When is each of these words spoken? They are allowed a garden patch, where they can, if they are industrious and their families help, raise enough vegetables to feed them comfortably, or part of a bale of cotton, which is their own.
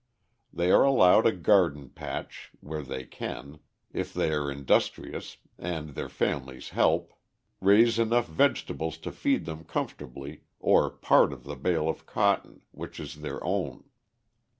They 0.51 0.71
are 0.71 0.83
allowed 0.83 1.27
a 1.27 1.31
garden 1.31 1.89
patch, 1.91 2.49
where 2.59 2.81
they 2.81 3.05
can, 3.05 3.59
if 3.93 4.11
they 4.15 4.31
are 4.31 4.49
industrious 4.49 5.37
and 5.59 5.89
their 5.89 6.09
families 6.09 6.69
help, 6.69 7.13
raise 7.59 7.99
enough 7.99 8.25
vegetables 8.25 8.97
to 8.97 9.11
feed 9.11 9.45
them 9.45 9.63
comfortably, 9.63 10.41
or 10.59 10.89
part 10.89 11.31
of 11.31 11.45
a 11.47 11.55
bale 11.55 11.87
of 11.87 12.07
cotton, 12.07 12.63
which 12.71 12.99
is 12.99 13.17
their 13.17 13.43
own. 13.43 13.83